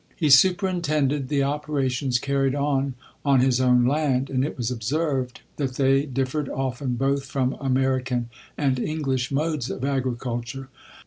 He 0.15 0.31
superintended 0.31 1.27
the 1.29 1.43
operations 1.43 2.17
carried 2.17 2.55
on 2.55 2.95
on 3.23 3.39
his 3.39 3.61
own 3.61 3.85
land; 3.85 4.31
and 4.31 4.43
it 4.43 4.57
was 4.57 4.71
observed 4.71 5.41
that 5.57 5.75
they 5.75 6.07
differed 6.07 6.49
often 6.49 6.95
both 6.95 7.25
from 7.27 7.55
American 7.61 8.31
and 8.57 8.79
English 8.79 9.31
modes 9.31 9.69
of 9.69 9.85
agriculture. 9.85 10.69